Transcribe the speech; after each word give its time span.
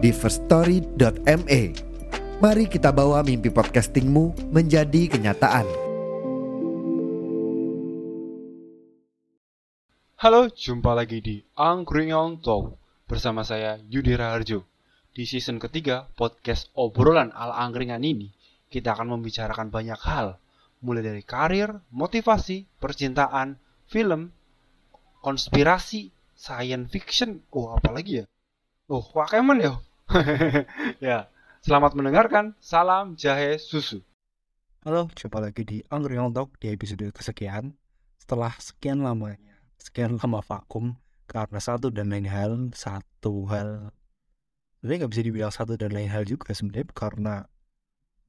di 0.00 0.16
firststory.me. 0.16 1.60
Mari 2.40 2.64
kita 2.72 2.88
bawa 2.88 3.20
mimpi 3.20 3.52
podcastingmu 3.52 4.48
menjadi 4.48 5.12
kenyataan. 5.12 5.68
Halo, 10.24 10.48
jumpa 10.48 10.96
lagi 10.96 11.20
di 11.20 11.36
Angkringan 11.52 12.40
Talk 12.40 12.80
bersama 13.04 13.44
saya 13.44 13.76
Yudi 13.92 14.16
Raharjo. 14.16 14.64
Di 15.12 15.28
season 15.28 15.60
ketiga 15.60 16.08
podcast 16.16 16.72
obrolan 16.72 17.28
ala 17.36 17.60
angkringan 17.60 18.00
ini, 18.00 18.32
kita 18.72 18.96
akan 18.96 19.20
membicarakan 19.20 19.68
banyak 19.68 20.00
hal, 20.00 20.40
mulai 20.80 21.04
dari 21.04 21.20
karir, 21.20 21.76
motivasi, 21.92 22.64
percintaan, 22.80 23.60
film, 23.84 24.32
konspirasi, 25.20 26.08
science 26.32 26.88
fiction, 26.88 27.44
oh 27.52 27.76
apalagi 27.76 28.24
ya? 28.24 28.26
Oh, 28.88 29.04
Pokemon 29.04 29.60
ya? 29.60 29.76
ya, 31.06 31.30
selamat 31.62 31.94
mendengarkan. 31.94 32.58
Salam 32.58 33.14
jahe 33.14 33.54
susu. 33.62 34.02
Halo, 34.82 35.06
jumpa 35.14 35.38
lagi 35.38 35.62
di 35.62 35.78
Angkringan 35.86 36.34
Talk 36.34 36.58
di 36.58 36.74
episode 36.74 37.14
kesekian. 37.14 37.78
Setelah 38.18 38.50
sekian 38.58 39.06
lamanya, 39.06 39.62
sekian 39.78 40.18
lama 40.18 40.42
vakum 40.42 40.98
karena 41.30 41.62
satu 41.62 41.94
dan 41.94 42.10
lain 42.10 42.26
hal, 42.26 42.74
satu 42.74 43.46
hal 43.54 43.94
sebenarnya 44.80 45.06
nggak 45.06 45.12
bisa 45.14 45.22
dibilang 45.22 45.54
satu 45.54 45.78
dan 45.78 45.94
lain 45.94 46.10
hal 46.10 46.26
juga 46.26 46.56
sebenarnya 46.56 46.90
karena 46.90 47.34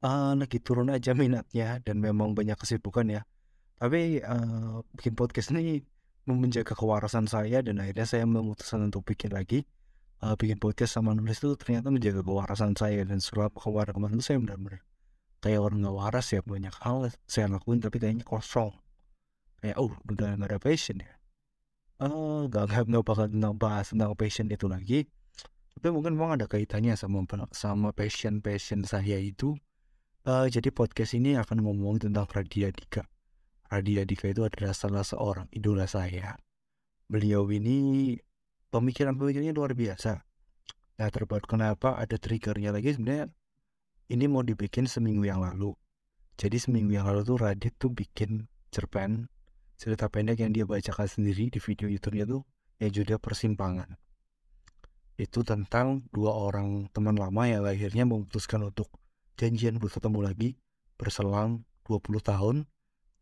uh, 0.06 0.38
lagi 0.38 0.60
turun 0.62 0.94
aja 0.94 1.18
minatnya 1.18 1.82
dan 1.82 1.98
memang 1.98 2.38
banyak 2.38 2.62
kesibukan 2.62 3.10
ya. 3.10 3.22
Tapi 3.82 4.22
uh, 4.22 4.86
bikin 4.94 5.18
podcast 5.18 5.50
ini 5.50 5.82
menjaga 6.30 6.78
kewarasan 6.78 7.26
saya 7.26 7.66
dan 7.66 7.82
akhirnya 7.82 8.06
saya 8.06 8.30
memutuskan 8.30 8.86
untuk 8.86 9.02
bikin 9.02 9.34
lagi 9.34 9.66
uh, 10.22 10.36
bikin 10.38 10.62
podcast 10.62 10.98
sama 10.98 11.18
nulis 11.18 11.42
itu 11.42 11.54
ternyata 11.58 11.90
menjaga 11.90 12.22
kewarasan 12.22 12.78
saya 12.78 13.02
dan 13.04 13.20
selama 13.20 13.54
kewarasan 13.58 14.14
itu 14.14 14.24
saya 14.24 14.38
benar-benar 14.40 14.82
kayak 15.42 15.60
orang 15.60 15.82
nggak 15.82 15.98
waras 15.98 16.28
ya 16.32 16.40
banyak 16.46 16.76
hal 16.86 17.10
saya 17.26 17.50
lakuin 17.50 17.82
tapi 17.82 17.98
kayaknya 17.98 18.24
kosong. 18.24 18.72
Kayak 19.62 19.78
oh 19.82 19.94
udah 20.06 20.38
nggak 20.38 20.50
ada 20.54 20.60
passion 20.62 21.02
ya? 21.02 21.14
Uh, 22.02 22.50
gak 22.50 22.74
gak 22.74 22.90
nggak 22.90 23.06
bakal 23.06 23.30
tentang 23.30 23.58
tentang 23.58 24.14
passion 24.18 24.48
itu 24.50 24.66
lagi. 24.70 25.00
Tapi 25.78 25.88
mungkin 25.94 26.18
memang 26.18 26.38
ada 26.38 26.46
kaitannya 26.46 26.94
sama 26.98 27.26
sama 27.54 27.90
passion 27.94 28.42
passion 28.42 28.86
saya 28.86 29.18
itu. 29.18 29.58
Uh, 30.22 30.46
jadi 30.46 30.70
podcast 30.70 31.18
ini 31.18 31.34
akan 31.34 31.66
ngomong 31.66 31.98
tentang 31.98 32.30
Raditya 32.30 32.70
Dika. 32.70 33.10
Raditya 33.74 34.06
Dika 34.06 34.30
itu 34.30 34.46
adalah 34.46 34.78
salah 34.78 35.02
seorang 35.02 35.50
idola 35.50 35.90
saya. 35.90 36.38
Beliau 37.10 37.50
ini 37.50 38.14
pemikiran-pemikirannya 38.72 39.54
luar 39.54 39.76
biasa. 39.76 40.24
Nah 40.98 41.10
terbuat 41.12 41.46
kenapa 41.46 42.00
ada 42.00 42.16
triggernya 42.16 42.72
lagi 42.72 42.96
sebenarnya 42.96 43.30
ini 44.12 44.26
mau 44.28 44.42
dibikin 44.42 44.88
seminggu 44.88 45.28
yang 45.28 45.44
lalu. 45.44 45.76
Jadi 46.40 46.58
seminggu 46.58 46.96
yang 46.96 47.06
lalu 47.06 47.28
tuh 47.28 47.38
Radit 47.38 47.76
tuh 47.78 47.92
bikin 47.92 48.48
cerpen 48.72 49.28
cerita 49.76 50.08
pendek 50.08 50.42
yang 50.42 50.54
dia 50.54 50.64
bacakan 50.64 51.10
sendiri 51.10 51.52
di 51.52 51.60
video 51.60 51.90
YouTube-nya 51.90 52.26
tuh 52.26 52.42
yang 52.78 52.92
juga 52.94 53.16
persimpangan. 53.18 53.98
Itu 55.18 55.42
tentang 55.42 56.06
dua 56.14 56.34
orang 56.34 56.90
teman 56.94 57.18
lama 57.18 57.46
yang 57.46 57.66
akhirnya 57.66 58.06
memutuskan 58.08 58.66
untuk 58.66 58.90
janjian 59.38 59.82
bertemu 59.82 60.20
lagi 60.22 60.50
berselang 61.02 61.66
20 61.90 62.22
tahun 62.22 62.56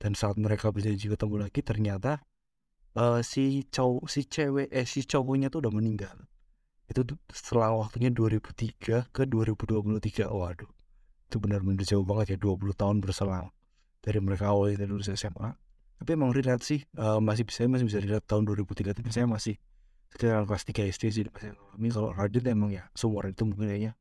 dan 0.04 0.12
saat 0.16 0.36
mereka 0.36 0.72
juga 0.76 1.16
ketemu 1.16 1.36
lagi 1.48 1.60
ternyata 1.64 2.20
uh, 3.00 3.24
si 3.24 3.64
cowok 3.72 4.12
si 4.12 4.28
cewek 4.28 4.68
eh 4.76 4.84
si 4.84 5.08
cowoknya 5.08 5.48
tuh 5.48 5.64
udah 5.64 5.72
meninggal. 5.72 6.28
Itu 6.92 7.08
setelah 7.32 7.72
waktunya 7.80 8.12
2003 8.12 9.16
ke 9.16 9.22
2023 9.24 10.28
waduh 10.28 10.68
itu 11.30 11.38
benar-benar 11.38 11.86
jauh 11.86 12.02
banget 12.02 12.34
ya 12.34 12.38
20 12.42 12.74
tahun 12.74 12.98
berselang 13.06 13.54
dari 14.02 14.18
mereka 14.18 14.50
awal 14.50 14.74
itu 14.74 14.82
lulus 14.90 15.14
SMA 15.14 15.54
tapi 16.02 16.18
emang 16.18 16.34
relate 16.34 16.66
sih 16.66 16.82
uh, 16.98 17.22
masih 17.22 17.46
bisa 17.46 17.70
masih 17.70 17.86
bisa 17.86 18.02
relate 18.02 18.26
tahun 18.26 18.50
2003 18.50 18.98
tapi 18.98 19.14
saya 19.14 19.30
masih 19.30 19.62
sekitar 20.10 20.50
kelas 20.50 20.66
3 20.66 20.90
SD 20.90 21.04
sih 21.14 21.24
masih 21.30 21.54
ini 21.54 21.94
kalau 21.94 22.10
Radit 22.18 22.42
emang 22.50 22.74
ya 22.74 22.90
seumur 22.98 23.30
itu 23.30 23.46
mungkin 23.46 23.70
kayaknya 23.70 23.94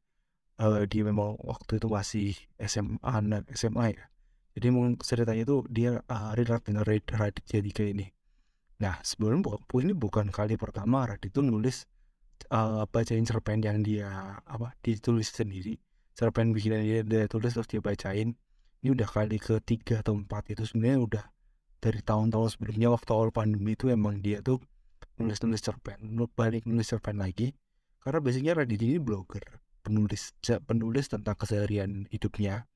uh, 0.56 0.88
dia 0.88 1.04
memang 1.04 1.36
waktu 1.44 1.76
itu 1.76 1.86
masih 1.92 2.32
SMA 2.64 3.12
dan 3.28 3.44
SMA 3.52 3.92
ya. 3.92 4.04
Jadi 4.56 4.66
mungkin 4.74 4.96
ceritanya 4.98 5.44
itu 5.44 5.62
dia 5.68 6.00
uh, 6.08 6.32
relate 6.32 6.64
dengan 6.64 6.82
Radit 6.88 7.44
jadi 7.44 7.68
kayak 7.68 7.90
ini 7.92 8.06
nah 8.78 8.98
sebelum 9.02 9.42
ini 9.82 9.92
bukan 9.94 10.30
kali 10.30 10.54
pertama 10.54 11.02
Radit 11.02 11.34
itu 11.34 11.42
nulis 11.42 11.86
uh, 12.50 12.86
bacain 12.88 13.26
cerpen 13.26 13.60
yang 13.60 13.82
dia 13.82 14.38
apa 14.46 14.74
ditulis 14.80 15.34
sendiri. 15.34 15.78
Cerpen 16.14 16.50
bikinan 16.50 16.82
dia, 16.82 17.02
dia 17.06 17.30
tulis 17.30 17.54
terus 17.54 17.70
dia 17.70 17.82
bacain. 17.82 18.34
Ini 18.82 18.88
udah 18.94 19.08
kali 19.10 19.42
ketiga 19.42 20.02
atau 20.02 20.14
empat 20.14 20.54
itu 20.54 20.62
sebenarnya 20.66 20.98
udah 21.02 21.24
dari 21.78 22.02
tahun-tahun 22.02 22.58
sebelumnya 22.58 22.90
waktu 22.90 23.10
awal 23.14 23.30
pandemi 23.30 23.74
itu 23.74 23.90
emang 23.90 24.18
dia 24.18 24.42
tuh 24.42 24.58
nulis-nulis 25.18 25.62
cerpen 25.62 25.98
balik 26.34 26.66
nulis 26.66 26.86
cerpen 26.86 27.18
lagi. 27.18 27.54
Karena 28.02 28.18
biasanya 28.22 28.62
Radit 28.62 28.80
ini 28.82 28.98
blogger 29.02 29.42
penulis 29.82 30.34
penulis 30.42 31.06
tentang 31.10 31.34
keseharian 31.38 32.06
hidupnya. 32.10 32.66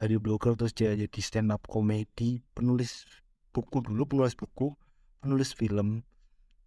Dari 0.00 0.20
blogger 0.20 0.56
terus 0.58 0.76
dia 0.76 0.92
jadi 0.92 1.20
stand 1.20 1.52
up 1.52 1.64
komedi 1.64 2.44
penulis 2.52 3.08
buku 3.54 3.80
dulu 3.80 4.04
penulis 4.04 4.36
buku 4.36 4.74
penulis 5.24 5.56
film. 5.56 6.04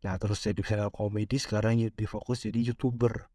Ya 0.02 0.18
terus 0.18 0.42
jadi 0.42 0.62
up 0.82 0.94
komedi 0.98 1.38
sekarang 1.38 1.78
jadi 1.78 2.06
fokus 2.10 2.50
jadi 2.50 2.74
youtuber. 2.74 3.30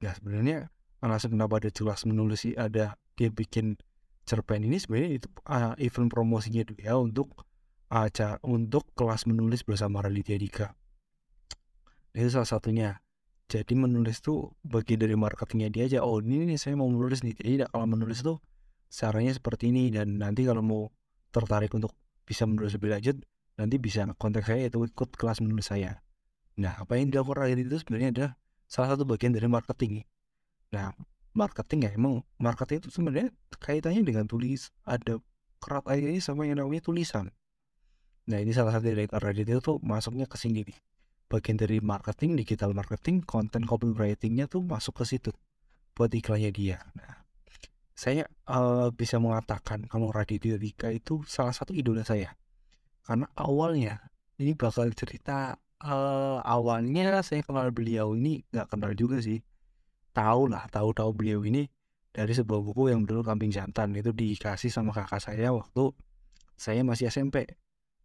Ya 0.00 0.16
sebenarnya 0.16 0.72
alasan 1.04 1.36
kenapa 1.36 1.60
ada 1.60 1.68
jelas 1.68 2.08
menulis 2.08 2.48
ada 2.56 2.96
dia 3.14 3.28
bikin 3.28 3.76
cerpen 4.24 4.64
ini 4.64 4.80
sebenarnya 4.80 5.20
itu 5.20 5.28
uh, 5.44 5.76
event 5.76 6.08
promosinya 6.08 6.64
dia 6.64 6.96
untuk 6.96 7.44
acara 7.92 8.40
uh, 8.40 8.48
untuk 8.48 8.88
kelas 8.96 9.28
menulis 9.28 9.62
bersama 9.62 10.00
Raditya 10.00 10.40
Dika. 10.40 10.66
Itu 12.16 12.32
salah 12.32 12.48
satunya. 12.48 12.90
Jadi 13.44 13.76
menulis 13.76 14.24
tuh 14.24 14.56
bagi 14.64 14.96
dari 14.96 15.12
marketingnya 15.12 15.68
dia 15.68 15.84
aja 15.84 15.98
oh 16.00 16.16
ini 16.24 16.48
nih 16.48 16.58
saya 16.58 16.80
mau 16.80 16.88
menulis 16.88 17.20
nih. 17.20 17.36
Jadi 17.36 17.68
kalau 17.68 17.84
menulis 17.84 18.24
tuh 18.24 18.40
caranya 18.88 19.36
seperti 19.36 19.68
ini 19.68 19.92
dan 19.92 20.16
nanti 20.16 20.48
kalau 20.48 20.64
mau 20.64 20.82
tertarik 21.28 21.68
untuk 21.76 21.92
bisa 22.24 22.48
menulis 22.48 22.72
lebih 22.80 22.96
lanjut 22.96 23.16
nanti 23.54 23.78
bisa 23.78 24.06
kontak 24.18 24.46
saya 24.46 24.66
itu 24.66 24.82
ikut 24.82 25.14
kelas 25.14 25.38
menulis 25.38 25.70
saya. 25.70 26.02
Nah 26.58 26.78
apa 26.78 26.98
yang 26.98 27.10
dilakukan 27.10 27.46
Radit 27.46 27.66
itu 27.66 27.78
sebenarnya 27.82 28.08
ada 28.10 28.26
salah 28.66 28.94
satu 28.94 29.06
bagian 29.06 29.34
dari 29.34 29.46
marketing. 29.46 30.02
Nah 30.74 30.94
marketing 31.34 31.86
ya 31.86 31.90
emang 31.94 32.22
marketing 32.38 32.82
itu 32.82 32.90
sebenarnya 32.90 33.30
kaitannya 33.58 34.02
dengan 34.02 34.26
tulis 34.26 34.70
ada 34.86 35.18
kerat 35.62 35.86
aja 35.90 36.06
sama 36.22 36.46
yang 36.46 36.58
namanya 36.58 36.82
tulisan. 36.82 37.30
Nah 38.26 38.38
ini 38.42 38.50
salah 38.50 38.74
satu 38.74 38.90
dari 38.90 39.06
Radit 39.06 39.46
itu 39.46 39.60
tuh 39.62 39.78
masuknya 39.82 40.26
ke 40.26 40.34
sini 40.38 40.66
nih. 40.66 40.78
Bagian 41.30 41.56
dari 41.58 41.78
marketing 41.82 42.38
digital 42.38 42.76
marketing 42.76 43.22
konten 43.24 43.66
copywritingnya 43.66 44.46
tuh 44.46 44.62
masuk 44.62 45.02
ke 45.02 45.04
situ 45.16 45.30
buat 45.94 46.10
iklannya 46.10 46.50
dia. 46.50 46.82
Nah 46.98 47.22
saya 47.94 48.26
uh, 48.50 48.90
bisa 48.90 49.22
mengatakan 49.22 49.86
kalau 49.86 50.10
Raditya 50.10 50.58
Dika 50.58 50.90
itu 50.90 51.22
salah 51.30 51.54
satu 51.54 51.70
idola 51.70 52.02
saya 52.02 52.34
karena 53.04 53.28
awalnya 53.36 54.00
ini 54.40 54.56
bakal 54.56 54.88
cerita 54.96 55.60
uh, 55.84 56.40
awalnya 56.40 57.20
saya 57.20 57.44
kenal 57.44 57.68
beliau 57.70 58.16
ini 58.16 58.42
nggak 58.48 58.72
kenal 58.72 58.92
juga 58.96 59.20
sih. 59.20 59.44
Tahu 60.16 60.48
lah 60.48 60.64
tahu-tahu 60.72 61.10
beliau 61.12 61.44
ini 61.44 61.68
dari 62.14 62.32
sebuah 62.32 62.62
buku 62.64 62.94
yang 62.94 63.04
dulu 63.04 63.26
kambing 63.26 63.50
jantan 63.52 63.92
itu 63.92 64.14
dikasih 64.14 64.70
sama 64.70 64.94
kakak 64.94 65.18
saya 65.20 65.50
waktu 65.50 65.90
saya 66.54 66.86
masih 66.86 67.10
SMP 67.10 67.50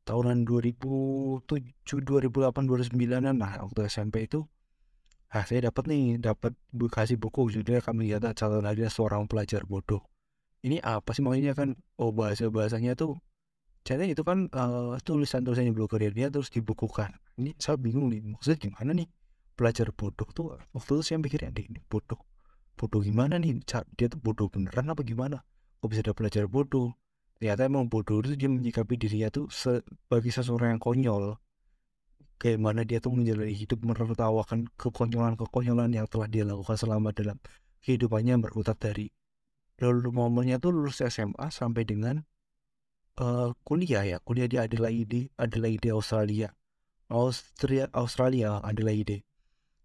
tahunan 0.03 0.41
2007 0.49 1.45
2008 1.45 2.65
2009 2.65 3.37
nah 3.37 3.61
waktu 3.63 3.79
SMP 3.87 4.27
itu. 4.27 4.43
Ah 5.29 5.45
saya 5.45 5.69
dapat 5.69 5.85
nih 5.85 6.17
dapat 6.17 6.57
kasih 6.89 7.21
buku 7.21 7.53
judulnya 7.53 7.85
kami 7.85 8.09
lihat 8.09 8.25
calon 8.33 8.65
ada 8.65 8.89
seorang 8.89 9.29
pelajar 9.29 9.61
bodoh. 9.69 10.01
Ini 10.65 10.81
apa 10.81 11.13
sih 11.13 11.21
maksudnya 11.21 11.53
kan? 11.53 11.77
Oh 12.01 12.09
bahasa 12.09 12.49
bahasanya 12.49 12.97
tuh 12.97 13.21
jadi 13.87 14.11
itu 14.11 14.21
kan 14.21 14.51
uh, 14.51 14.99
tulisan 15.01 15.41
tulisannya 15.41 15.73
blogger 15.73 16.03
dia 16.11 16.27
terus 16.29 16.51
dibukukan. 16.51 17.15
Ini 17.39 17.55
saya 17.57 17.79
bingung 17.79 18.11
nih 18.11 18.21
maksudnya 18.21 18.59
gimana 18.69 18.91
nih? 18.93 19.07
Pelajar 19.55 19.91
bodoh 19.91 20.29
tuh 20.31 20.55
waktu 20.71 20.91
itu 20.99 21.03
saya 21.03 21.17
mikirnya 21.19 21.51
ini 21.55 21.79
bodoh. 21.87 22.19
Bodoh 22.75 23.01
gimana 23.03 23.39
nih? 23.39 23.59
Dia 23.97 24.07
tuh 24.07 24.19
bodoh 24.19 24.47
beneran 24.47 24.91
apa 24.91 25.01
gimana? 25.03 25.43
Kok 25.79 25.87
bisa 25.91 26.01
dia 26.03 26.15
belajar 26.15 26.47
bodoh? 26.47 26.95
Ternyata 27.39 27.71
emang 27.71 27.87
bodoh 27.87 28.19
itu 28.19 28.35
dia 28.35 28.51
menyikapi 28.51 28.99
dirinya 28.99 29.31
tuh 29.31 29.47
sebagai 29.47 30.31
seseorang 30.31 30.75
yang 30.75 30.81
konyol. 30.83 31.39
Kayak 32.39 32.87
dia 32.87 32.99
tuh 33.03 33.11
menjalani 33.11 33.51
hidup 33.51 33.83
menertawakan 33.83 34.71
kekonyolan-kekonyolan 34.79 35.91
yang 35.91 36.07
telah 36.07 36.27
dia 36.31 36.47
lakukan 36.47 36.79
selama 36.79 37.11
dalam 37.11 37.35
kehidupannya 37.83 38.39
yang 38.39 38.43
berkutat 38.43 38.79
dari 38.79 39.11
lalu 39.79 40.11
momennya 40.11 40.59
tuh 40.59 40.75
lulus 40.75 40.99
SMA 40.99 41.47
sampai 41.51 41.87
dengan 41.87 42.27
eh, 43.19 43.49
kuliah 43.67 44.03
ya 44.07 44.17
kuliah 44.23 44.47
di 44.51 44.57
Adelaide 44.57 45.21
Adelaide 45.37 45.89
Australia. 45.91 46.49
Austria 47.09 47.89
Australia 47.93 48.61
Adelaide 48.61 49.25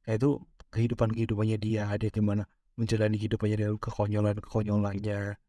Nah, 0.04 0.20
itu 0.20 0.36
kehidupan 0.69 1.16
kehidupannya 1.16 1.56
dia 1.56 1.88
ada 1.88 2.04
di 2.04 2.20
mana 2.20 2.44
menjalani 2.76 3.16
hidupannya 3.16 3.56
dengan 3.56 3.76
kekonyolan 3.81 4.36
kekonyolannya 4.44 5.40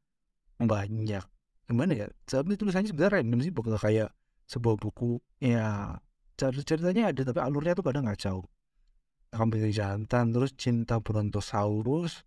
banyak. 0.63 1.25
Gimana 1.67 1.91
ya 1.91 2.07
tapi 2.23 2.55
tulisannya 2.55 2.87
sebenarnya 2.93 3.19
random 3.19 3.39
sih 3.43 3.51
bukan 3.51 3.75
kayak 3.75 4.15
sebuah 4.47 4.79
buku. 4.79 5.19
Ya 5.43 5.99
cer- 6.39 6.63
ceritanya 6.63 7.11
ada 7.11 7.21
tapi 7.27 7.39
alurnya 7.43 7.75
tuh 7.75 7.83
kadang 7.83 8.07
ngacau 8.07 8.47
kambing 9.35 9.67
jantan 9.67 10.31
terus 10.31 10.55
cinta 10.55 11.03
brontosaurus 11.03 12.23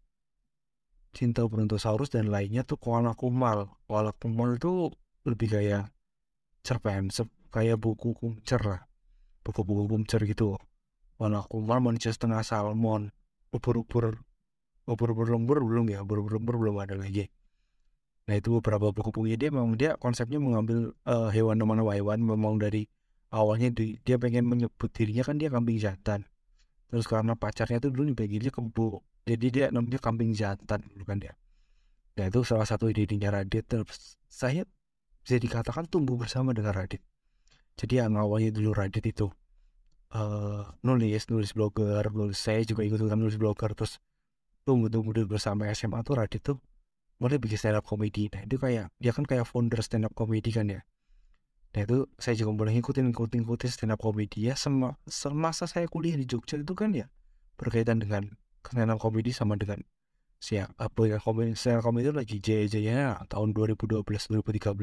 cinta 1.16 1.40
brontosaurus 1.48 2.12
dan 2.12 2.28
lainnya 2.28 2.62
tuh 2.68 2.76
koala 2.76 3.16
kumal. 3.16 3.72
Koala 3.88 4.12
kumal 4.12 4.60
itu 4.60 4.92
lebih 5.26 5.58
kayak 5.58 5.90
cerpen 6.62 7.10
kayak 7.48 7.80
buku 7.80 8.14
kumcer 8.14 8.60
lah. 8.60 8.80
Buku-buku 9.42 9.88
kumcer 9.88 10.22
gitu. 10.28 10.60
Koala 11.16 11.42
kumal 11.48 11.80
manusia 11.80 12.12
setengah 12.12 12.44
salmon. 12.44 13.10
Ubur-ubur 13.50 14.22
ubur-ubur 14.84 15.26
lembur 15.32 15.64
belum 15.64 15.88
ya? 15.90 16.04
Ubur-ubur 16.04 16.38
lembur 16.38 16.54
belum 16.60 16.76
ada 16.84 16.94
lagi. 16.94 17.32
Nah 18.28 18.36
itu 18.36 18.60
beberapa 18.60 18.92
buku-bukunya 18.92 19.40
dia 19.40 19.48
memang 19.48 19.72
dia 19.80 19.96
konsepnya 19.96 20.36
mengambil 20.36 20.92
eh, 21.08 21.28
hewan 21.32 21.56
mana 21.64 21.80
hewan 21.88 22.20
memang 22.20 22.60
dari 22.60 22.84
awalnya 23.32 23.72
di- 23.72 23.96
dia 24.04 24.20
pengen 24.20 24.44
menyebut 24.44 24.92
dirinya 24.92 25.24
kan 25.24 25.40
dia 25.40 25.48
kambing 25.48 25.80
jantan 25.80 26.28
terus 26.88 27.04
karena 27.04 27.36
pacarnya 27.36 27.80
tuh 27.80 27.92
dulu 27.92 28.12
dipanggilnya 28.12 28.48
kebo 28.48 29.04
jadi 29.28 29.46
dia 29.52 29.66
namanya 29.68 30.00
kambing 30.00 30.32
jantan 30.32 30.80
dulu 30.92 31.04
kan 31.08 31.20
dia. 31.20 31.36
Nah 32.20 32.28
itu 32.28 32.40
salah 32.44 32.64
satu 32.68 32.88
ide-idenya 32.92 33.32
Radit 33.32 33.64
terus 33.64 34.16
saya 34.28 34.64
bisa 35.28 35.36
dikatakan 35.36 35.84
tumbuh 35.84 36.16
bersama 36.16 36.56
dengan 36.56 36.72
Radit. 36.72 37.04
Jadi 37.76 38.00
yang 38.00 38.16
awalnya 38.16 38.48
dulu 38.48 38.72
Radit 38.72 39.04
itu 39.04 39.28
eh 40.08 40.64
nulis 40.80 41.28
nulis 41.28 41.52
blogger 41.52 42.00
nulis 42.16 42.40
saya 42.40 42.64
juga 42.64 42.80
ikut 42.80 42.96
ikutan 42.96 43.20
nulis 43.20 43.36
blogger 43.36 43.76
terus 43.76 44.00
tumbuh 44.64 44.88
tumbuh 44.88 45.12
bersama 45.28 45.68
SMA 45.76 46.00
tuh 46.00 46.16
Radit 46.16 46.40
tuh 46.40 46.56
mulai 47.20 47.36
bikin 47.36 47.60
stand 47.60 47.76
up 47.76 47.84
comedy 47.84 48.32
nah 48.32 48.40
itu 48.40 48.56
kayak 48.56 48.88
dia 48.96 49.12
kan 49.12 49.28
kayak 49.28 49.44
founder 49.44 49.84
stand 49.84 50.08
up 50.08 50.16
comedy 50.16 50.48
kan 50.48 50.64
ya. 50.64 50.80
Nah 51.76 51.84
itu 51.84 52.08
saya 52.16 52.32
juga 52.32 52.56
mulai 52.56 52.80
ngikutin 52.80 53.12
ngikutin 53.12 53.44
ngikutin 53.44 53.68
stand 53.68 53.92
up 53.92 54.00
comedy 54.00 54.48
ya 54.48 54.56
sema, 54.56 54.96
semasa 55.04 55.68
saya 55.68 55.84
kuliah 55.92 56.16
di 56.16 56.24
Jogja 56.24 56.56
itu 56.56 56.72
kan 56.72 56.96
ya 56.96 57.12
berkaitan 57.60 58.00
dengan 58.00 58.32
stand 58.64 58.88
up 58.88 58.96
comedy 58.96 59.36
sama 59.36 59.60
dengan 59.60 59.84
siap 60.38 60.70
ya 61.06 61.18
stand 61.54 61.78
up 61.78 61.84
comedy 61.84 62.06
itu 62.08 62.14
lagi 62.14 62.36
jaya-jayanya 62.38 63.26
tahun 63.26 63.50
2012 63.52 64.02
2013 64.06 64.74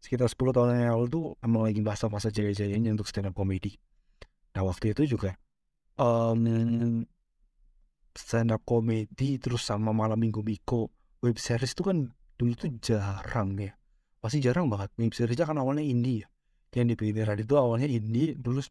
sekitar 0.00 0.28
10 0.28 0.56
tahun 0.56 0.68
yang 0.80 0.96
lalu 0.96 1.06
tuh 1.08 1.24
emang 1.44 1.68
lagi 1.68 1.80
masa-masa 1.84 2.32
jaya-jayanya 2.32 2.96
untuk 2.96 3.08
stand 3.08 3.28
up 3.28 3.36
comedy 3.36 3.76
nah 4.56 4.64
waktu 4.64 4.96
itu 4.96 5.16
juga 5.16 5.36
em 6.00 7.04
stand 8.14 8.54
up 8.54 8.62
comedy 8.64 9.36
terus 9.36 9.66
sama 9.66 9.90
malam 9.90 10.16
minggu 10.16 10.40
Miko 10.40 10.88
web 11.24 11.40
series 11.40 11.72
itu 11.72 11.82
kan 11.82 12.12
dulu 12.36 12.52
tuh 12.52 12.70
jarang 12.84 13.56
ya. 13.56 13.72
Pasti 14.20 14.44
jarang 14.44 14.68
banget. 14.68 14.92
Web 15.00 15.12
seriesnya 15.16 15.48
kan 15.48 15.56
awalnya 15.56 15.84
indie 15.84 16.24
ya. 16.24 16.28
Yang 16.74 16.98
dibikin 16.98 17.24
Radit 17.24 17.46
itu 17.46 17.56
awalnya 17.56 17.88
indie 17.88 18.34
terus 18.34 18.68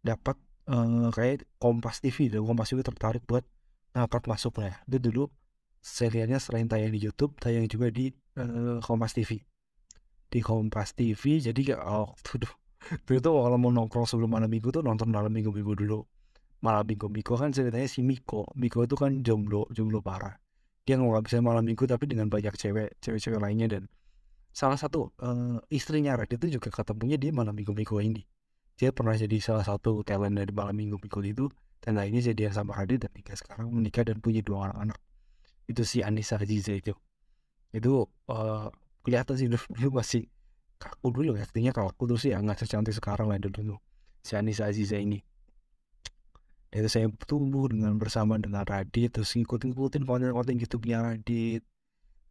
dapat 0.00 0.38
eh, 0.70 1.08
kayak 1.10 1.44
Kompas 1.58 2.00
TV 2.00 2.30
dan 2.32 2.46
Kompas 2.46 2.70
TV 2.72 2.80
tertarik 2.80 3.22
buat 3.28 3.44
ngangkat 3.92 4.24
masuk 4.28 4.60
lah 4.60 4.80
itu 4.88 4.98
dulu 4.98 5.28
serialnya 5.82 6.40
selain 6.40 6.68
tayang 6.68 6.92
di 6.92 7.00
YouTube 7.00 7.36
tayang 7.40 7.68
juga 7.68 7.92
di 7.92 8.12
eh, 8.12 8.78
Kompas 8.80 9.12
TV 9.16 9.40
di 10.32 10.40
Kompas 10.40 10.96
TV 10.96 11.44
jadi 11.44 11.60
kayak 11.60 11.82
oh 11.84 12.16
tuh 12.24 12.40
tuh. 12.42 12.52
Kalau 13.22 13.58
mau 13.60 13.70
nongkrong 13.70 14.08
sebelum 14.08 14.34
malam 14.34 14.50
minggu 14.50 14.74
tuh 14.74 14.82
nonton 14.82 15.12
malam 15.12 15.30
minggu 15.30 15.54
minggu 15.54 15.76
dulu. 15.78 16.02
Malam 16.62 16.86
minggu 16.86 17.06
Miko 17.10 17.34
kan 17.38 17.54
ceritanya 17.54 17.86
si 17.86 18.02
Miko. 18.02 18.48
Miko 18.58 18.82
itu 18.82 18.94
kan 18.98 19.22
jomblo 19.22 19.70
jomblo 19.70 20.02
parah. 20.02 20.34
Dia 20.82 20.98
nggak 20.98 21.30
bisa 21.30 21.38
malam 21.38 21.62
minggu 21.62 21.86
tapi 21.86 22.10
dengan 22.10 22.26
banyak 22.26 22.58
cewek 22.58 22.98
cewek-cewek 22.98 23.38
lainnya 23.38 23.78
dan 23.78 23.82
salah 24.50 24.74
satu 24.74 25.14
eh, 25.22 25.58
istrinya 25.70 26.18
Radit 26.18 26.42
itu 26.42 26.58
juga 26.58 26.74
ketemunya 26.74 27.14
di 27.14 27.30
malam 27.30 27.54
minggu 27.54 27.70
Miko 27.70 28.02
ini. 28.02 28.26
Dia 28.74 28.90
pernah 28.90 29.14
jadi 29.14 29.38
salah 29.38 29.62
satu 29.62 30.02
talent 30.02 30.34
dari 30.34 30.50
malam 30.50 30.74
minggu 30.74 30.98
Miko 30.98 31.22
itu 31.22 31.46
dan 31.82 31.98
akhirnya 31.98 32.32
jadian 32.32 32.54
sama 32.54 32.78
Radit 32.78 33.02
dan 33.02 33.10
nikah 33.12 33.34
sekarang 33.34 33.74
menikah 33.74 34.06
dan 34.06 34.22
punya 34.22 34.40
dua 34.40 34.70
orang 34.70 34.88
anak 34.88 34.98
itu 35.66 35.82
si 35.86 35.98
Anissa 36.02 36.38
Aziza 36.38 36.74
itu. 36.74 36.94
Itu 37.72 38.06
eh, 38.30 38.68
kelihatan 39.02 39.34
sih 39.38 39.48
dulu, 39.50 39.88
masih 39.98 40.22
kaku 40.78 41.08
dulu. 41.14 41.30
Ya 41.38 41.44
artinya 41.46 41.72
kaku 41.74 42.04
terus 42.10 42.22
sih 42.26 42.30
ya 42.34 42.38
nggak 42.42 42.62
secantik 42.62 42.94
sekarang 42.94 43.30
lah 43.30 43.38
dulu 43.38 43.78
si 44.22 44.38
Anissa 44.38 44.70
Aziza 44.70 44.98
ini. 44.98 45.22
Dan 46.72 46.86
itu 46.86 46.88
saya 46.88 47.06
tumbuh 47.28 47.68
dengan 47.68 48.00
bersama 48.00 48.40
dengan 48.40 48.64
Radit 48.64 49.12
terus 49.12 49.36
ngikutin-ngikutin 49.36 50.08
konten-konten 50.08 50.56
YouTube-nya 50.56 51.04
Radit. 51.04 51.62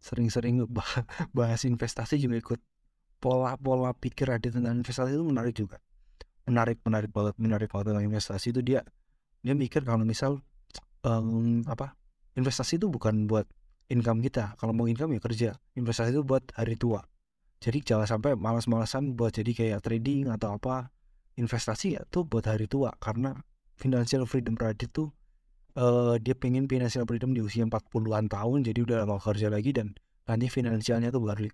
Sering-sering 0.02 0.66
bah- 0.66 1.06
bahas 1.38 1.62
investasi 1.68 2.18
juga 2.18 2.42
ikut. 2.42 2.60
Pola-pola 3.22 3.94
pikir 3.94 4.34
Radit 4.34 4.58
tentang 4.58 4.82
investasi 4.82 5.14
itu 5.14 5.22
menarik 5.22 5.54
juga. 5.54 5.78
Menarik 6.50 6.82
menarik 6.82 7.14
banget 7.14 7.38
menarik 7.38 7.70
banget 7.70 7.94
tentang 7.94 8.06
investasi 8.10 8.50
itu. 8.50 8.66
Dia 8.66 8.82
dia 9.42 9.58
mikir 9.58 9.82
kalau 9.82 10.06
misal 10.06 10.42
em, 11.02 11.66
apa 11.66 11.98
investasi 12.38 12.78
itu 12.78 12.88
bukan 12.88 13.26
buat 13.26 13.50
income 13.92 14.24
kita. 14.24 14.56
Kalau 14.56 14.72
mau 14.72 14.88
income 14.88 15.20
ya 15.20 15.22
kerja. 15.22 15.50
Investasi 15.76 16.16
itu 16.16 16.24
buat 16.24 16.48
hari 16.56 16.80
tua. 16.80 17.04
Jadi 17.62 17.84
jangan 17.84 18.08
sampai 18.08 18.40
malas-malasan 18.40 19.14
buat 19.14 19.36
jadi 19.36 19.52
kayak 19.52 19.80
trading 19.84 20.32
atau 20.32 20.56
apa. 20.56 20.90
Investasi 21.36 22.00
ya 22.00 22.02
tuh 22.08 22.24
buat 22.24 22.48
hari 22.48 22.72
tua. 22.72 22.96
Karena 22.98 23.36
financial 23.76 24.24
freedom 24.24 24.56
Radit 24.56 24.90
tuh 24.96 25.12
eh, 25.76 26.16
dia 26.24 26.34
pengen 26.38 26.72
financial 26.72 27.04
freedom 27.04 27.36
di 27.36 27.44
usia 27.44 27.68
40-an 27.68 28.32
tahun. 28.32 28.60
Jadi 28.64 28.80
udah 28.88 29.04
mau 29.04 29.20
kerja 29.20 29.52
lagi 29.52 29.76
dan 29.76 29.92
nanti 30.26 30.48
finansialnya 30.48 31.12
tuh 31.12 31.22
balik. 31.28 31.52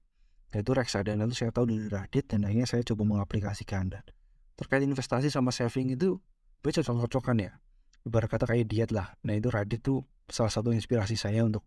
Nah 0.54 0.64
itu 0.64 0.72
reksadana 0.72 1.28
itu 1.28 1.36
saya 1.44 1.52
tahu 1.52 1.68
dari 1.68 1.90
Radit 1.90 2.30
dan 2.32 2.46
akhirnya 2.46 2.70
saya 2.70 2.86
coba 2.86 3.04
mengaplikasikan. 3.18 3.92
Dan 3.92 4.04
terkait 4.56 4.86
investasi 4.86 5.34
sama 5.34 5.50
saving 5.50 5.98
itu 5.98 6.22
gue 6.66 6.72
cocok-cocokan 6.74 7.38
ya 7.38 7.52
ibarat 8.08 8.32
kata 8.32 8.48
kayak 8.48 8.66
diet 8.72 8.90
lah. 8.96 9.14
Nah 9.28 9.36
itu 9.36 9.52
Radit 9.52 9.84
tuh 9.84 10.02
salah 10.28 10.52
satu 10.52 10.72
inspirasi 10.72 11.20
saya 11.20 11.44
untuk 11.44 11.64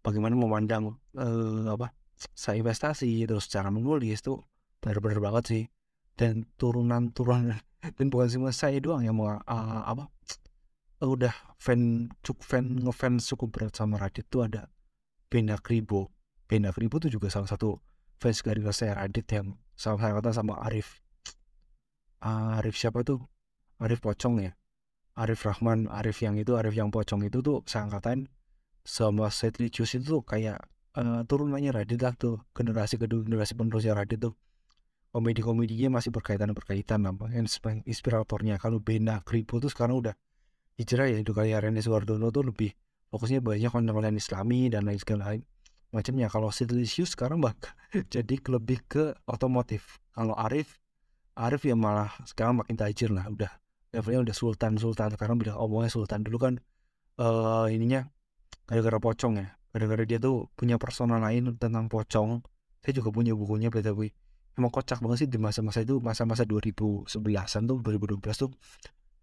bagaimana 0.00 0.34
memandang 0.34 0.96
eh, 1.16 1.68
apa 1.68 1.92
saya 2.32 2.60
investasi 2.60 3.24
terus 3.28 3.48
cara 3.48 3.68
menulis 3.68 4.24
tuh 4.24 4.40
benar-benar 4.80 5.20
banget 5.20 5.44
sih. 5.46 5.64
Dan 6.12 6.44
turunan-turunan 6.60 7.56
dan 7.96 8.06
bukan 8.12 8.28
cuma 8.28 8.50
saya 8.52 8.78
doang 8.78 9.02
yang 9.02 9.16
mau 9.16 9.32
uh, 9.32 9.82
apa 9.88 10.12
udah 11.02 11.34
fan 11.58 12.12
cukup 12.22 12.44
fan 12.46 12.78
ngefans 12.78 13.26
cukup 13.26 13.48
berat 13.50 13.74
sama 13.74 13.98
Radit 13.98 14.28
tuh 14.30 14.46
ada 14.46 14.70
Bena 15.26 15.58
Kribo. 15.58 16.12
Bena 16.46 16.70
Kribo 16.70 17.00
tuh 17.02 17.10
juga 17.10 17.32
salah 17.32 17.48
satu 17.48 17.80
fans 18.22 18.44
dari 18.44 18.62
saya 18.70 19.02
Radit 19.02 19.26
yang 19.34 19.58
sama 19.74 19.98
saya 19.98 20.14
kata 20.14 20.30
sama 20.30 20.62
Arif. 20.62 21.02
Arif 22.22 22.78
siapa 22.78 23.02
tuh? 23.02 23.18
Arif 23.82 23.98
Pocong 23.98 24.38
ya 24.38 24.54
Arif 25.12 25.44
Rahman 25.44 25.92
Arif 25.92 26.24
yang 26.24 26.40
itu 26.40 26.56
Arif 26.56 26.72
yang 26.72 26.88
Pocong 26.88 27.28
itu 27.28 27.44
tuh 27.44 27.60
seangkatan 27.68 28.32
sama 28.80 29.28
Setlicious 29.28 30.00
itu 30.00 30.18
tuh 30.18 30.22
kayak 30.24 30.64
eh, 30.96 31.20
turunannya 31.28 31.70
Radit 31.70 32.00
lah 32.00 32.16
tuh 32.16 32.40
generasi 32.56 32.96
kedua 32.96 33.20
generasi 33.24 33.52
penerusnya 33.52 33.92
Radit 33.92 34.24
tuh. 34.24 34.34
Komedi-komedinya 35.12 36.00
masih 36.00 36.08
berkaitan 36.08 36.56
berkaitan 36.56 37.04
apa 37.04 37.28
insp- 37.36 37.84
inspiratornya. 37.84 38.56
Kalau 38.56 38.80
Bena 38.80 39.20
Kribo 39.20 39.60
tuh 39.60 39.68
sekarang 39.68 40.00
udah 40.00 40.16
hijrah 40.80 41.04
ya 41.12 41.20
itu 41.20 41.36
kayak 41.36 41.68
Rene 41.68 41.84
Suwardono 41.84 42.32
tuh 42.32 42.48
lebih 42.48 42.72
fokusnya 43.12 43.44
banyak 43.44 43.68
konten-konten 43.68 44.16
Islami 44.16 44.72
dan 44.72 44.88
lain 44.88 44.96
segala 44.96 45.36
lain 45.36 45.44
macamnya. 45.92 46.32
Kalau 46.32 46.48
Sitlicious 46.48 47.12
sekarang 47.12 47.44
bak 47.44 47.76
jadi 48.14 48.40
lebih 48.48 48.80
ke 48.88 49.12
otomotif. 49.28 50.00
Kalau 50.16 50.32
Arif 50.32 50.80
Arif 51.36 51.68
ya 51.68 51.76
malah 51.76 52.08
sekarang 52.24 52.64
makin 52.64 52.80
tajir 52.80 53.12
lah 53.12 53.28
udah 53.28 53.61
levelnya 53.92 54.20
udah 54.28 54.36
sultan 54.36 54.80
sultan 54.80 55.12
sekarang 55.12 55.36
bilang 55.36 55.60
omongnya 55.60 55.92
sultan 55.92 56.24
dulu 56.24 56.38
kan 56.40 56.54
eh 57.20 57.66
ininya 57.72 58.08
gara-gara 58.64 58.98
pocong 58.98 59.34
ya. 59.38 59.48
Gara-gara 59.72 60.04
dia 60.04 60.18
tuh 60.20 60.52
punya 60.52 60.76
persona 60.76 61.16
lain 61.16 61.56
tentang 61.56 61.88
pocong. 61.88 62.44
Saya 62.82 62.92
juga 62.98 63.14
punya 63.14 63.32
bukunya 63.36 63.68
btw 63.70 64.10
emang 64.52 64.68
kocak 64.68 65.00
banget 65.00 65.24
sih 65.24 65.28
di 65.32 65.40
masa-masa 65.40 65.80
itu 65.80 65.96
masa-masa 66.04 66.44
2011an 66.44 67.62
tuh 67.64 67.78
2012 67.80 68.20
tuh. 68.36 68.50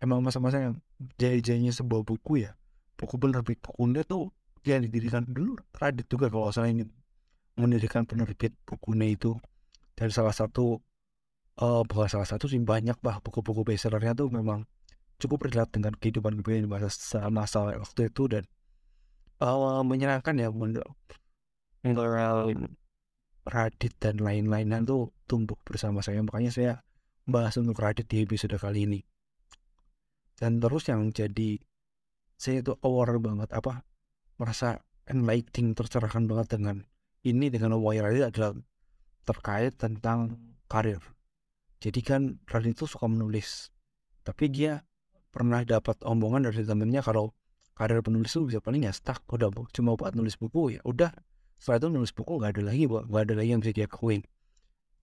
Emang 0.02 0.24
masa-masa 0.26 0.58
yang 0.72 0.76
jaya-jayanya 1.20 1.76
sebuah 1.76 2.02
buku 2.08 2.48
ya 2.48 2.56
buku 3.00 3.16
bener 3.16 3.40
bukunya 3.48 4.04
tuh 4.04 4.36
dia 4.60 4.76
didirikan 4.76 5.24
dulu 5.24 5.56
Radit 5.72 6.12
juga 6.12 6.28
kalau 6.28 6.52
salah 6.52 6.68
ini 6.68 6.84
mendirikan 7.56 8.04
penerbit 8.04 8.56
bukunya 8.68 9.16
itu. 9.16 9.40
Dan 9.96 10.12
salah 10.12 10.36
satu 10.36 10.80
uh, 11.60 11.84
bukan 11.84 12.08
salah 12.08 12.28
satu 12.28 12.48
sih 12.48 12.60
banyak 12.64 12.98
bah 13.04 13.20
buku-buku 13.20 13.68
bestsellernya 13.68 14.16
tuh 14.16 14.32
memang 14.32 14.64
cukup 15.20 15.52
relate 15.52 15.76
dengan 15.76 15.94
kehidupan 16.00 16.40
gue 16.40 16.64
di 16.64 16.68
masa 16.68 17.28
masa 17.28 17.76
waktu 17.76 18.08
itu 18.08 18.24
dan 18.32 18.44
uh, 19.44 19.84
menyenangkan 19.84 20.36
ya 20.40 20.48
menurut 20.52 20.88
Radit 23.50 23.98
dan 23.98 24.22
lain-lainnya 24.22 24.84
tuh 24.86 25.10
tumbuh 25.26 25.58
bersama 25.66 26.06
saya. 26.06 26.22
Makanya 26.22 26.52
saya 26.54 26.74
bahas 27.26 27.58
untuk 27.58 27.82
Radit 27.82 28.06
di 28.06 28.22
episode 28.22 28.54
kali 28.62 28.86
ini. 28.86 29.00
Dan 30.38 30.62
terus 30.62 30.86
yang 30.86 31.10
jadi 31.10 31.58
saya 32.38 32.62
itu 32.62 32.78
aware 32.86 33.18
banget 33.20 33.50
apa 33.52 33.84
merasa 34.38 34.80
enlightening 35.10 35.74
tercerahkan 35.74 36.30
banget 36.30 36.56
dengan 36.56 36.86
ini 37.26 37.50
dengan 37.50 37.76
aware 37.76 38.06
Radit 38.08 38.30
adalah 38.32 38.54
terkait 39.26 39.76
tentang 39.76 40.38
karir 40.70 41.02
jadi 41.80 42.00
kan 42.04 42.22
Radit 42.44 42.76
itu 42.76 42.86
suka 42.86 43.08
menulis. 43.08 43.72
Tapi 44.28 44.52
dia 44.52 44.84
pernah 45.32 45.64
dapat 45.64 46.04
omongan 46.04 46.52
dari 46.52 46.68
temennya 46.68 47.00
kalau 47.00 47.32
karir 47.72 48.04
penulis 48.04 48.36
itu 48.36 48.52
bisa 48.52 48.60
paling 48.60 48.84
ya 48.84 48.92
stuck. 48.92 49.24
Udah 49.32 49.48
cuma 49.72 49.96
buat 49.96 50.12
nulis 50.12 50.36
buku 50.36 50.76
ya 50.76 50.82
udah. 50.84 51.16
Setelah 51.56 51.80
itu 51.80 51.88
nulis 51.88 52.12
buku 52.12 52.40
nggak 52.40 52.52
ada 52.60 52.62
lagi 52.68 52.84
nggak 52.88 53.24
ada 53.24 53.34
lagi 53.36 53.50
yang 53.52 53.62
bisa 53.64 53.76
dia 53.76 53.88
lakuin 53.88 54.24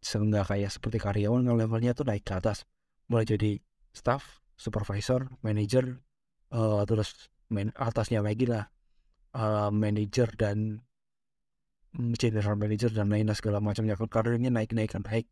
sehingga 0.00 0.44
kayak 0.46 0.70
seperti 0.70 1.02
karyawan 1.02 1.48
yang 1.48 1.56
levelnya 1.56 1.96
tuh 1.96 2.04
naik 2.04 2.28
ke 2.28 2.36
atas. 2.36 2.68
Mulai 3.08 3.24
jadi 3.24 3.50
staff 3.96 4.44
supervisor 4.60 5.32
manager 5.40 6.04
uh, 6.52 6.84
terus 6.84 7.32
man, 7.48 7.72
atasnya 7.72 8.20
lagi 8.20 8.44
lah. 8.44 8.68
Uh, 9.36 9.68
manager 9.68 10.32
dan 10.32 10.80
mm, 11.92 12.16
general 12.16 12.56
manager 12.56 12.88
dan 12.92 13.08
lainnya 13.08 13.32
segala 13.32 13.64
macamnya. 13.64 13.96
Karirnya 13.96 14.52
naik 14.52 14.76
naik 14.76 14.92
kan 14.92 15.00
naik 15.00 15.24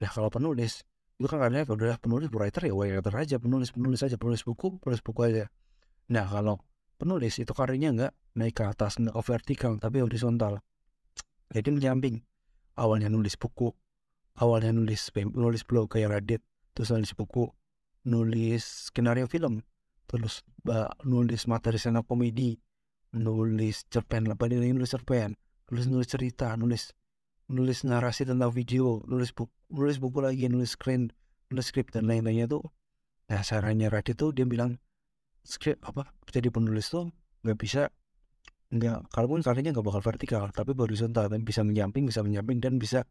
nah 0.00 0.08
kalau 0.08 0.32
penulis 0.32 0.80
itu 1.20 1.28
kan 1.28 1.52
kalau 1.52 1.76
udah 1.76 2.00
penulis 2.00 2.32
writer 2.32 2.64
ya 2.64 2.72
writer 2.72 3.12
aja 3.12 3.36
penulis 3.36 3.76
penulis 3.76 4.00
aja 4.00 4.16
penulis 4.16 4.40
buku 4.40 4.80
penulis 4.80 5.04
buku 5.04 5.20
aja. 5.28 5.44
Nah 6.08 6.24
kalau 6.24 6.64
penulis 6.96 7.36
itu 7.36 7.52
karirnya 7.52 7.92
nggak 7.92 8.12
naik 8.40 8.56
ke 8.56 8.64
atas 8.64 8.96
nggak 8.96 9.12
vertikal 9.20 9.76
tapi 9.76 10.00
horizontal. 10.00 10.64
Jadi 11.52 11.68
menyamping 11.76 12.24
awalnya 12.80 13.12
nulis 13.12 13.36
buku 13.36 13.68
awalnya 14.40 14.72
nulis 14.72 15.12
nulis 15.36 15.62
blog 15.68 15.92
kayak 15.92 16.08
Reddit 16.08 16.42
terus 16.72 16.88
nulis 16.88 17.12
buku 17.12 17.52
nulis 18.08 18.88
skenario 18.88 19.28
film 19.28 19.60
terus 20.08 20.40
uh, 20.72 20.88
nulis 21.04 21.44
materi 21.44 21.76
stand 21.76 22.00
komedi 22.08 22.56
nulis 23.12 23.84
cerpen 23.92 24.32
apa 24.32 24.48
nulis 24.48 24.88
cerpen 24.88 25.36
nulis 25.68 25.86
nulis 25.86 26.08
cerita 26.08 26.56
nulis 26.56 26.96
nulis 27.50 27.82
narasi 27.82 28.22
tentang 28.24 28.54
video 28.54 29.02
nulis 29.10 29.34
buku 29.34 29.50
nulis 29.74 29.98
buku 29.98 30.22
lagi 30.22 30.46
nulis 30.46 30.78
screen 30.78 31.10
nulis 31.50 31.66
skrip 31.74 31.90
dan 31.90 32.06
lain-lainnya 32.06 32.46
tuh 32.46 32.62
nah 33.26 33.42
sarannya 33.42 33.90
Reddit 33.90 34.18
tuh 34.18 34.30
dia 34.30 34.46
bilang 34.46 34.78
skrip 35.42 35.82
apa 35.82 36.14
jadi 36.30 36.48
penulis 36.54 36.90
tuh 36.90 37.10
nggak 37.42 37.58
bisa 37.58 37.90
nggak 38.70 39.10
kalaupun 39.10 39.42
karyanya 39.42 39.74
nggak 39.74 39.86
bakal 39.86 40.02
vertikal 40.02 40.46
tapi 40.54 40.78
horizontal 40.78 41.26
dan 41.26 41.42
bisa 41.42 41.66
menyamping 41.66 42.06
bisa 42.06 42.22
menyamping 42.22 42.62
dan 42.62 42.78
bisa 42.78 43.02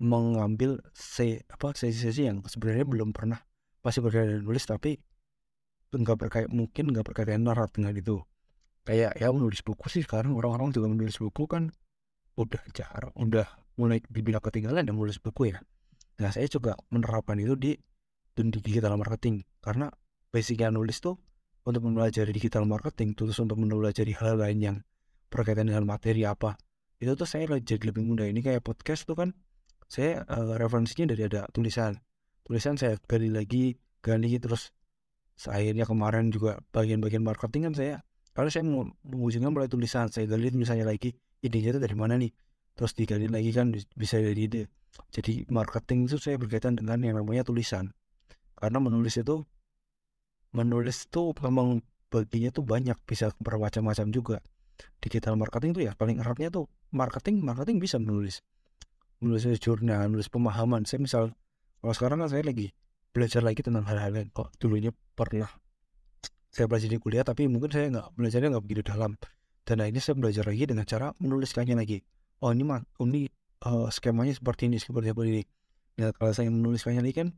mengambil 0.00 0.80
se 0.96 1.44
apa 1.46 1.76
sesi-sesi 1.76 2.26
yang 2.26 2.40
sebenarnya 2.42 2.88
belum 2.88 3.12
pernah 3.14 3.38
masih 3.84 4.00
berkaitan 4.00 4.42
nulis 4.42 4.64
tapi 4.64 4.96
nggak 5.94 6.18
berkait 6.18 6.48
mungkin 6.50 6.90
nggak 6.90 7.06
berkaitan 7.06 7.46
narat 7.46 7.70
dengan 7.70 7.94
itu. 7.94 8.18
Kayak 8.84 9.16
ya 9.16 9.30
menulis 9.30 9.62
buku 9.62 9.86
sih 9.88 10.02
sekarang 10.02 10.34
orang-orang 10.34 10.74
juga 10.74 10.90
menulis 10.90 11.16
buku 11.16 11.46
kan 11.46 11.70
udah 12.34 12.62
jarang 12.74 13.14
udah 13.14 13.46
mulai 13.78 13.98
dibilang 14.06 14.42
ketinggalan 14.42 14.86
dan 14.86 14.94
menulis 14.94 15.18
buku 15.18 15.54
ya. 15.54 15.58
Nah 16.22 16.30
saya 16.30 16.46
juga 16.46 16.78
menerapkan 16.94 17.38
itu 17.38 17.54
di 17.58 17.72
di 18.34 18.42
digital 18.62 18.98
marketing. 18.98 19.42
Karena 19.62 19.90
basicnya 20.30 20.70
nulis 20.70 20.98
tuh 20.98 21.18
untuk 21.64 21.86
mempelajari 21.86 22.30
digital 22.34 22.68
marketing 22.68 23.16
terus 23.16 23.40
untuk 23.40 23.56
mempelajari 23.56 24.12
hal 24.14 24.38
lain 24.38 24.58
yang 24.60 24.76
berkaitan 25.32 25.66
dengan 25.66 25.88
materi 25.88 26.22
apa 26.28 26.54
itu 27.02 27.12
tuh 27.18 27.26
saya 27.26 27.48
jadi 27.58 27.90
lebih 27.90 28.06
mudah. 28.06 28.26
Ini 28.30 28.40
kayak 28.40 28.62
podcast 28.62 29.04
tuh 29.04 29.18
kan 29.18 29.34
saya 29.90 30.22
uh, 30.24 30.56
referensinya 30.56 31.12
dari 31.12 31.26
ada 31.28 31.44
tulisan. 31.50 31.98
Tulisan 32.44 32.78
saya 32.78 32.96
gali 33.04 33.28
lagi 33.32 33.76
gali 34.04 34.36
terus 34.36 34.70
akhirnya 35.48 35.88
kemarin 35.88 36.30
juga 36.30 36.60
bagian-bagian 36.70 37.24
marketing 37.24 37.72
kan 37.72 37.74
saya 37.74 37.94
kalau 38.36 38.50
saya 38.52 38.62
mengujungkan 39.02 39.50
mulai 39.50 39.66
tulisan 39.66 40.06
saya 40.06 40.30
gali 40.30 40.52
tulisannya 40.52 40.86
lagi 40.86 41.16
idenya 41.42 41.74
itu 41.74 41.80
dari 41.82 41.96
mana 41.98 42.14
nih 42.20 42.30
terus 42.74 42.92
digali 42.94 43.30
lagi 43.30 43.54
kan 43.54 43.70
bisa 43.74 44.18
dari 44.18 44.50
ide. 44.50 44.62
Jadi 45.10 45.46
marketing 45.50 46.06
itu 46.06 46.18
saya 46.18 46.38
berkaitan 46.38 46.78
dengan 46.78 46.98
yang 47.02 47.18
namanya 47.18 47.46
tulisan. 47.46 47.94
Karena 48.54 48.78
menulis 48.78 49.18
itu 49.18 49.42
menulis 50.54 51.10
itu 51.10 51.34
memang 51.42 51.82
baginya 52.10 52.50
tuh 52.54 52.62
banyak 52.62 52.94
bisa 53.06 53.34
bermacam-macam 53.42 54.06
juga. 54.14 54.36
Digital 55.02 55.34
marketing 55.38 55.70
tuh 55.74 55.82
ya 55.86 55.92
paling 55.94 56.22
eratnya 56.22 56.50
tuh 56.50 56.70
marketing 56.94 57.42
marketing 57.42 57.82
bisa 57.82 57.98
menulis. 57.98 58.42
Menulis 59.18 59.46
jurnal 59.58 60.10
nulis 60.10 60.30
pemahaman. 60.30 60.86
Saya 60.86 61.02
misal 61.02 61.24
kalau 61.82 61.94
sekarang 61.94 62.22
kan 62.22 62.30
saya 62.30 62.46
lagi 62.46 62.70
belajar 63.14 63.42
lagi 63.42 63.62
tentang 63.62 63.86
hal-hal 63.86 64.14
yang 64.14 64.30
kok 64.34 64.50
dulunya 64.58 64.90
pernah 65.14 65.46
saya 66.50 66.66
belajar 66.70 66.90
di 66.90 66.98
kuliah 66.98 67.22
tapi 67.26 67.46
mungkin 67.50 67.70
saya 67.70 67.90
nggak 67.90 68.14
belajarnya 68.14 68.48
nggak 68.54 68.64
begitu 68.66 68.82
dalam. 68.86 69.18
Dan 69.64 69.80
akhirnya 69.80 70.02
saya 70.02 70.14
belajar 70.18 70.44
lagi 70.46 70.64
dengan 70.66 70.84
cara 70.86 71.06
menuliskannya 71.18 71.74
lagi 71.78 71.98
oh 72.44 72.52
ini 72.52 72.62
mah 72.68 72.84
ini 73.00 73.24
uh, 73.64 73.88
skemanya 73.88 74.36
seperti 74.36 74.68
ini 74.68 74.76
seperti 74.76 75.16
apa 75.16 75.24
ini. 75.24 75.42
Nah 75.96 76.12
kalau 76.12 76.36
saya 76.36 76.52
menuliskannya 76.52 77.00
lagi 77.00 77.16
kan 77.24 77.28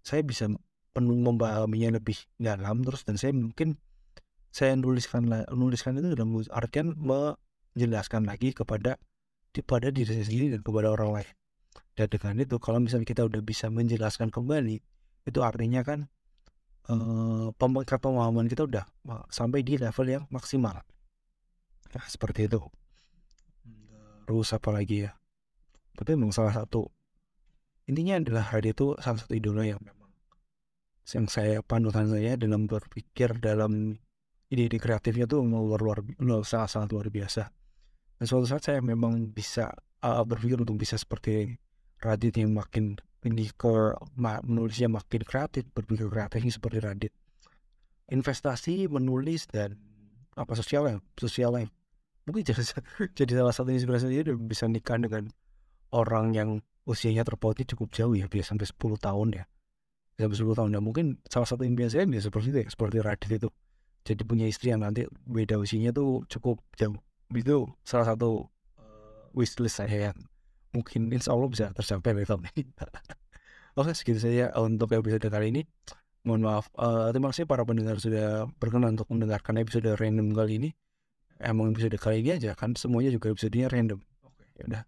saya 0.00 0.24
bisa 0.24 0.48
penuh 0.96 1.16
memahaminya 1.20 2.00
lebih 2.00 2.16
dalam 2.40 2.80
terus 2.80 3.04
dan 3.04 3.20
saya 3.20 3.36
mungkin 3.36 3.76
saya 4.48 4.72
nuliskan 4.78 5.28
nuliskan 5.52 6.00
itu 6.00 6.16
dalam 6.16 6.32
artian 6.54 6.96
menjelaskan 6.96 8.24
lagi 8.24 8.56
kepada 8.56 8.96
kepada 9.52 9.92
diri 9.92 10.08
saya 10.08 10.24
sendiri 10.24 10.56
dan 10.56 10.64
kepada 10.64 10.88
orang 10.94 11.20
lain. 11.20 11.30
Dan 11.94 12.06
dengan 12.10 12.34
itu 12.42 12.56
kalau 12.58 12.80
misalnya 12.80 13.06
kita 13.06 13.22
udah 13.26 13.42
bisa 13.44 13.68
menjelaskan 13.68 14.32
kembali 14.32 14.80
itu 15.26 15.40
artinya 15.42 15.82
kan 15.82 16.06
eh, 16.88 17.48
pemahaman 17.58 18.46
kita 18.46 18.66
udah 18.66 18.86
sampai 19.28 19.60
di 19.66 19.76
level 19.76 20.06
yang 20.06 20.24
maksimal. 20.30 20.80
Nah 21.94 22.04
seperti 22.06 22.46
itu 22.46 22.62
terus 24.24 24.56
apa 24.56 24.72
lagi 24.72 25.04
ya? 25.06 25.12
Tapi 25.94 26.18
memang 26.18 26.34
salah 26.34 26.56
satu 26.56 26.88
intinya 27.84 28.16
adalah 28.16 28.44
hari 28.48 28.72
itu 28.72 28.96
salah 28.96 29.20
satu 29.20 29.36
idola 29.36 29.68
yang 29.68 29.78
memang 29.84 30.08
yang 31.12 31.28
saya 31.28 31.60
panutan 31.60 32.08
saya 32.08 32.40
dalam 32.40 32.64
berpikir 32.64 33.36
dalam 33.36 34.00
ide-ide 34.48 34.80
kreatifnya 34.80 35.28
tuh 35.28 35.44
luar 35.44 35.80
luar 35.84 35.98
luar 36.16 36.48
sangat 36.48 36.72
sangat 36.72 36.88
luar 36.96 37.12
biasa. 37.12 37.52
Dan 38.16 38.24
suatu 38.24 38.48
saat 38.48 38.64
saya 38.64 38.80
memang 38.80 39.28
bisa 39.34 39.68
uh, 40.00 40.24
berpikir 40.24 40.56
untuk 40.56 40.80
bisa 40.80 40.96
seperti 40.96 41.60
Radit 42.00 42.36
yang 42.36 42.52
makin 42.52 43.00
ini 43.24 43.48
ke 43.56 43.96
menulisnya 44.16 44.92
makin 44.92 45.24
kreatif 45.24 45.64
berpikir 45.72 46.08
kreatifnya 46.08 46.52
seperti 46.52 46.78
Radit. 46.80 47.12
Investasi 48.12 48.88
menulis 48.88 49.48
dan 49.48 49.76
apa 50.36 50.52
sosial 50.56 50.88
ya 50.88 50.96
sosial 51.16 51.56
life 51.56 51.72
mungkin 52.24 52.42
jadi, 52.48 52.62
jadi 53.12 53.32
salah 53.40 53.54
satu 53.54 53.70
inspirasi 53.72 54.08
dia 54.08 54.24
bisa 54.36 54.64
nikah 54.68 54.96
dengan 54.96 55.28
orang 55.92 56.34
yang 56.34 56.48
usianya 56.84 57.24
terpautnya 57.24 57.64
cukup 57.68 57.92
jauh 57.92 58.12
ya 58.16 58.28
bisa 58.28 58.52
sampai 58.52 58.68
10 58.68 59.00
tahun 59.00 59.28
ya. 59.40 59.44
Sampai 60.16 60.36
10 60.36 60.58
tahun. 60.58 60.70
Ya 60.76 60.80
mungkin 60.80 61.06
salah 61.28 61.48
satu 61.48 61.64
impian 61.64 61.88
saya 61.88 62.04
seperti 62.20 62.52
itu 62.52 62.58
ya 62.64 62.68
seperti 62.68 62.96
Radit 63.00 63.30
itu. 63.40 63.48
Jadi 64.04 64.20
punya 64.28 64.44
istri 64.44 64.68
yang 64.68 64.84
nanti 64.84 65.08
beda 65.24 65.56
usianya 65.56 65.96
tuh 65.96 66.28
cukup 66.28 66.60
jauh. 66.76 66.96
Itu 67.32 67.72
salah 67.88 68.12
satu 68.12 68.52
uh, 68.76 69.32
wishlist 69.32 69.80
saya 69.80 70.12
yang 70.12 70.18
mungkin 70.76 71.08
insya 71.08 71.32
Allah 71.32 71.48
bisa 71.48 71.64
tercapai 71.70 72.12
level 72.18 72.42
ini 72.50 72.66
oke 73.78 73.94
segitu 73.94 74.18
saja 74.18 74.50
untuk 74.60 74.92
episode 74.92 75.24
kali 75.24 75.54
ini. 75.54 75.62
Mohon 76.24 76.40
maaf 76.48 76.66
uh, 76.76 77.12
terima 77.12 77.32
kasih 77.32 77.44
para 77.48 77.64
pendengar 77.64 78.00
sudah 78.00 78.48
berkenan 78.60 78.96
untuk 78.96 79.08
mendengarkan 79.12 79.60
episode 79.60 79.88
random 79.96 80.32
kali 80.32 80.56
ini 80.60 80.70
emang 81.42 81.74
episode 81.74 81.96
kali 81.98 82.22
ini 82.22 82.36
aja 82.36 82.54
kan 82.54 82.74
semuanya 82.78 83.10
juga 83.14 83.32
episodenya 83.32 83.70
random 83.70 84.00
oke. 84.22 84.44
Ya 84.60 84.64
udah. 84.70 84.82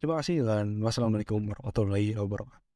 Terima 0.00 0.14
kasih 0.22 0.46
dan 0.48 0.80
wassalamualaikum 0.80 1.44
warahmatullahi 1.44 2.16
wabarakatuh 2.16 2.69